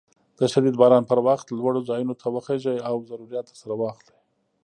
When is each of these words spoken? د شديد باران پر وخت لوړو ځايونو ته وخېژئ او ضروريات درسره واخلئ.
د 0.37 0.41
شديد 0.53 0.75
باران 0.81 1.03
پر 1.09 1.19
وخت 1.27 1.47
لوړو 1.57 1.85
ځايونو 1.89 2.13
ته 2.21 2.27
وخېژئ 2.35 2.77
او 2.89 2.95
ضروريات 3.09 3.45
درسره 3.47 3.73
واخلئ. 3.81 4.15